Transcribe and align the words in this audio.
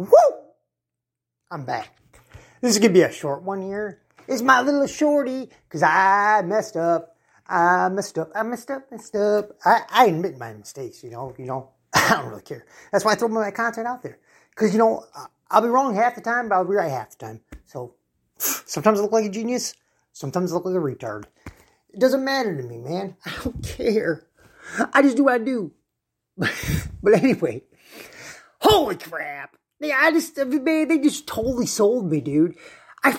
Woo! 0.00 0.08
I'm 1.50 1.66
back. 1.66 1.94
This 2.62 2.72
is 2.72 2.78
gonna 2.78 2.94
be 2.94 3.02
a 3.02 3.12
short 3.12 3.42
one 3.42 3.60
here. 3.60 4.00
It's 4.26 4.40
my 4.40 4.62
little 4.62 4.86
shorty, 4.86 5.50
cause 5.68 5.82
I 5.82 6.40
messed 6.42 6.74
up. 6.78 7.18
I 7.46 7.90
messed 7.90 8.16
up. 8.16 8.30
I 8.34 8.42
messed 8.42 8.70
up. 8.70 8.90
Messed 8.90 9.14
up. 9.14 9.50
I, 9.62 9.82
I 9.90 10.06
admit 10.06 10.38
my 10.38 10.54
mistakes. 10.54 11.04
You 11.04 11.10
know. 11.10 11.34
You 11.38 11.44
know. 11.44 11.72
I 11.94 12.14
don't 12.16 12.30
really 12.30 12.40
care. 12.40 12.64
That's 12.90 13.04
why 13.04 13.12
I 13.12 13.14
throw 13.14 13.28
my 13.28 13.50
content 13.50 13.86
out 13.86 14.02
there. 14.02 14.20
Cause 14.54 14.72
you 14.72 14.78
know 14.78 15.04
I'll 15.50 15.60
be 15.60 15.68
wrong 15.68 15.94
half 15.94 16.14
the 16.14 16.22
time, 16.22 16.48
but 16.48 16.54
I'll 16.54 16.64
be 16.64 16.76
right 16.76 16.90
half 16.90 17.10
the 17.10 17.26
time. 17.26 17.40
So 17.66 17.96
sometimes 18.38 19.00
I 19.00 19.02
look 19.02 19.12
like 19.12 19.26
a 19.26 19.28
genius. 19.28 19.74
Sometimes 20.14 20.50
I 20.50 20.54
look 20.54 20.64
like 20.64 20.76
a 20.76 20.78
retard. 20.78 21.24
It 21.90 22.00
doesn't 22.00 22.24
matter 22.24 22.56
to 22.56 22.62
me, 22.62 22.78
man. 22.78 23.16
I 23.26 23.32
don't 23.44 23.62
care. 23.62 24.26
I 24.94 25.02
just 25.02 25.18
do 25.18 25.24
what 25.24 25.34
I 25.34 25.44
do. 25.44 25.72
but 26.38 27.12
anyway, 27.12 27.64
holy 28.62 28.96
crap. 28.96 29.58
Yeah, 29.80 29.98
I 29.98 30.12
just, 30.12 30.36
man, 30.36 30.88
they 30.88 30.98
just 30.98 31.26
totally 31.26 31.66
sold 31.66 32.10
me, 32.10 32.20
dude. 32.20 32.54
I, 33.02 33.18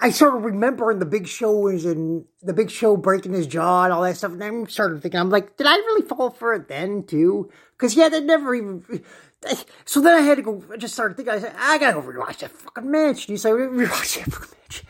I 0.00 0.10
started 0.10 0.38
remembering 0.38 0.98
the 0.98 1.06
big 1.06 1.26
show 1.26 1.66
and 1.68 2.26
the 2.42 2.52
big 2.52 2.70
show 2.70 2.96
breaking 2.96 3.32
his 3.32 3.46
jaw 3.46 3.84
and 3.84 3.92
all 3.92 4.02
that 4.02 4.18
stuff. 4.18 4.32
And 4.32 4.44
I'm 4.44 4.68
started 4.68 5.00
thinking, 5.00 5.18
I'm 5.18 5.30
like, 5.30 5.56
did 5.56 5.66
I 5.66 5.76
really 5.76 6.06
fall 6.06 6.30
for 6.30 6.52
it 6.52 6.68
then 6.68 7.04
too? 7.04 7.50
Because 7.72 7.96
yeah, 7.96 8.10
they 8.10 8.20
never 8.20 8.54
even. 8.54 9.04
So 9.84 10.00
then 10.00 10.16
I 10.16 10.22
had 10.22 10.38
to 10.38 10.42
go. 10.42 10.64
I 10.72 10.76
just 10.78 10.94
started 10.94 11.16
thinking. 11.16 11.32
I 11.32 11.38
said, 11.38 11.54
I 11.56 11.78
gotta 11.78 12.00
go 12.00 12.02
rewatch 12.02 12.38
that 12.38 12.50
fucking 12.50 12.90
match. 12.90 13.28
You 13.28 13.36
say 13.36 13.50
rewatch 13.50 14.16
that 14.16 14.32
fucking 14.32 14.58
match. 14.64 14.82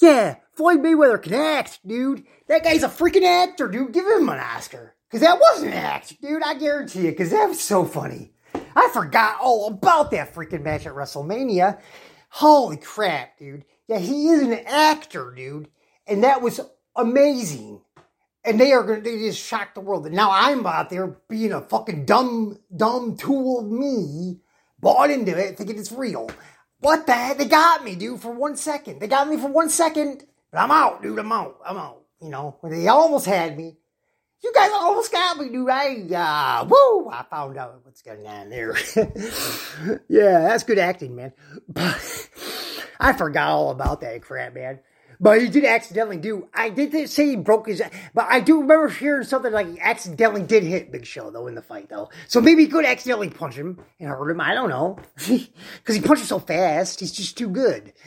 Yeah, 0.00 0.36
Floyd 0.52 0.78
Mayweather 0.78 1.20
can 1.20 1.34
act, 1.34 1.80
dude. 1.84 2.22
That 2.46 2.62
guy's 2.62 2.84
a 2.84 2.88
freaking 2.88 3.24
actor, 3.24 3.66
dude. 3.66 3.92
Give 3.92 4.06
him 4.06 4.28
an 4.28 4.38
Oscar. 4.38 4.94
Because 5.10 5.22
that 5.22 5.40
wasn't 5.40 5.72
an 5.72 5.78
act, 5.78 6.20
dude. 6.22 6.44
I 6.44 6.54
guarantee 6.54 7.06
you. 7.06 7.10
Because 7.10 7.32
that 7.32 7.48
was 7.48 7.60
so 7.60 7.84
funny. 7.84 8.30
I 8.76 8.90
forgot 8.92 9.38
all 9.40 9.68
about 9.68 10.10
that 10.10 10.34
freaking 10.34 10.62
match 10.62 10.86
at 10.86 10.92
WrestleMania. 10.92 11.80
Holy 12.28 12.76
crap, 12.76 13.38
dude. 13.38 13.64
Yeah, 13.88 13.98
he 13.98 14.28
is 14.28 14.42
an 14.42 14.52
actor, 14.66 15.32
dude. 15.34 15.68
And 16.06 16.22
that 16.24 16.42
was 16.42 16.60
amazing. 16.94 17.80
And 18.44 18.60
they 18.60 18.72
are 18.72 18.86
to, 18.86 19.00
they 19.00 19.18
just 19.18 19.42
shocked 19.42 19.74
the 19.74 19.80
world. 19.80 20.06
And 20.06 20.14
now 20.14 20.30
I'm 20.30 20.64
out 20.66 20.90
there 20.90 21.16
being 21.28 21.52
a 21.52 21.62
fucking 21.62 22.04
dumb, 22.04 22.58
dumb 22.76 23.16
tool 23.16 23.60
of 23.60 23.66
me, 23.66 24.40
bought 24.78 25.10
into 25.10 25.36
it, 25.36 25.56
thinking 25.56 25.78
it's 25.78 25.90
real. 25.90 26.30
What 26.80 27.06
the 27.06 27.14
heck? 27.14 27.38
They 27.38 27.46
got 27.46 27.82
me, 27.82 27.94
dude, 27.94 28.20
for 28.20 28.32
one 28.32 28.56
second. 28.56 29.00
They 29.00 29.08
got 29.08 29.26
me 29.26 29.38
for 29.38 29.48
one 29.48 29.70
second. 29.70 30.24
But 30.52 30.60
I'm 30.60 30.70
out, 30.70 31.02
dude. 31.02 31.18
I'm 31.18 31.32
out. 31.32 31.56
I'm 31.64 31.78
out. 31.78 32.02
You 32.20 32.28
know, 32.28 32.58
they 32.62 32.88
almost 32.88 33.26
had 33.26 33.56
me. 33.56 33.78
You 34.46 34.52
guys 34.54 34.70
almost 34.72 35.10
got 35.10 35.38
me, 35.38 35.48
dude. 35.48 35.68
I, 35.68 36.62
uh, 36.62 36.64
woo, 36.66 37.10
I 37.10 37.24
found 37.28 37.58
out 37.58 37.80
what's 37.82 38.00
going 38.00 38.24
on 38.28 38.48
there. 38.48 38.76
yeah, 40.08 40.38
that's 40.38 40.62
good 40.62 40.78
acting, 40.78 41.16
man. 41.16 41.32
But 41.68 42.30
I 43.00 43.12
forgot 43.12 43.48
all 43.48 43.72
about 43.72 44.02
that 44.02 44.22
crap, 44.22 44.54
man. 44.54 44.78
But 45.18 45.42
he 45.42 45.48
did 45.48 45.64
accidentally 45.64 46.18
do. 46.18 46.46
I 46.54 46.70
did 46.70 47.10
say 47.10 47.30
he 47.30 47.34
broke 47.34 47.66
his. 47.66 47.82
But 48.14 48.26
I 48.28 48.38
do 48.38 48.60
remember 48.60 48.88
hearing 48.88 49.24
something 49.24 49.50
like 49.50 49.66
he 49.66 49.80
accidentally 49.80 50.44
did 50.44 50.62
hit 50.62 50.92
Big 50.92 51.06
Show 51.06 51.30
though 51.30 51.48
in 51.48 51.56
the 51.56 51.62
fight 51.62 51.88
though. 51.88 52.10
So 52.28 52.40
maybe 52.40 52.62
he 52.62 52.68
could 52.68 52.84
accidentally 52.84 53.30
punch 53.30 53.56
him 53.56 53.82
and 53.98 54.10
hurt 54.10 54.30
him. 54.30 54.40
I 54.40 54.54
don't 54.54 54.68
know 54.68 54.96
because 55.16 55.96
he 55.96 56.02
punches 56.02 56.28
so 56.28 56.38
fast. 56.38 57.00
He's 57.00 57.10
just 57.10 57.36
too 57.36 57.48
good. 57.48 57.94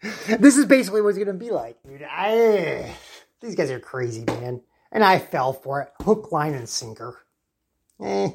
this 0.00 0.56
is 0.56 0.64
basically 0.64 1.02
what 1.02 1.10
it's 1.10 1.18
gonna 1.18 1.34
be 1.34 1.50
like, 1.50 1.76
dude. 1.86 2.02
I, 2.02 2.94
these 3.40 3.54
guys 3.54 3.70
are 3.70 3.80
crazy, 3.80 4.24
man. 4.26 4.62
And 4.92 5.04
I 5.04 5.18
fell 5.18 5.52
for 5.52 5.82
it, 5.82 5.92
hook, 6.04 6.32
line, 6.32 6.54
and 6.54 6.68
sinker. 6.68 7.18
Eh. 8.02 8.30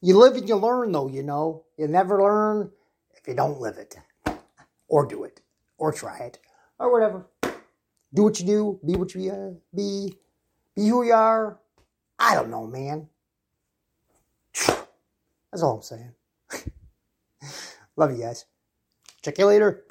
You 0.00 0.18
live 0.18 0.36
and 0.36 0.48
you 0.48 0.56
learn, 0.56 0.92
though. 0.92 1.08
You 1.08 1.22
know, 1.22 1.64
you 1.76 1.88
never 1.88 2.22
learn 2.22 2.70
if 3.16 3.26
you 3.26 3.34
don't 3.34 3.60
live 3.60 3.78
it, 3.78 3.96
or 4.86 5.06
do 5.06 5.24
it, 5.24 5.40
or 5.78 5.92
try 5.92 6.18
it, 6.18 6.38
or 6.78 6.92
whatever. 6.92 7.26
Do 8.14 8.22
what 8.24 8.38
you 8.38 8.46
do. 8.46 8.80
Be 8.86 8.94
what 8.96 9.14
you 9.14 9.30
uh, 9.30 9.50
be. 9.74 10.14
Be 10.76 10.88
who 10.88 11.04
you 11.04 11.12
are. 11.12 11.58
I 12.18 12.34
don't 12.34 12.50
know, 12.50 12.66
man. 12.66 13.08
That's 15.50 15.62
all 15.62 15.76
I'm 15.76 15.82
saying. 15.82 16.12
Love 17.96 18.12
you 18.12 18.18
guys. 18.18 18.44
Check 19.22 19.38
you 19.38 19.46
later. 19.46 19.84